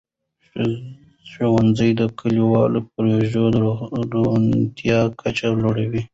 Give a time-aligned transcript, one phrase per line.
[1.29, 3.55] ښوونځي د کلیوالو پروژو د
[4.13, 6.01] روڼتیا کچه لوړوي.